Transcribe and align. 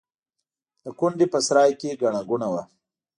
د 0.83 0.85
کونډې 0.99 1.25
په 1.33 1.39
سرای 1.47 1.71
کې 1.79 1.99
ګڼه 2.01 2.21
ګوڼه 2.29 2.47
وه. 2.53 2.63